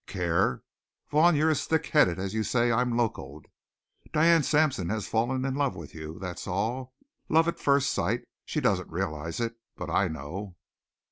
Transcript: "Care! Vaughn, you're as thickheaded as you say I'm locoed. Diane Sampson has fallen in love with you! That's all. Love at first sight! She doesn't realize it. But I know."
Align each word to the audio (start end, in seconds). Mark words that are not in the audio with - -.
"Care! 0.07 0.63
Vaughn, 1.11 1.35
you're 1.35 1.51
as 1.51 1.67
thickheaded 1.67 2.17
as 2.17 2.33
you 2.33 2.41
say 2.43 2.71
I'm 2.71 2.97
locoed. 2.97 3.45
Diane 4.11 4.41
Sampson 4.41 4.89
has 4.89 5.07
fallen 5.07 5.45
in 5.45 5.53
love 5.53 5.75
with 5.75 5.93
you! 5.93 6.17
That's 6.17 6.47
all. 6.47 6.95
Love 7.29 7.47
at 7.47 7.59
first 7.59 7.91
sight! 7.93 8.23
She 8.43 8.59
doesn't 8.61 8.89
realize 8.89 9.39
it. 9.39 9.57
But 9.75 9.91
I 9.91 10.07
know." 10.07 10.55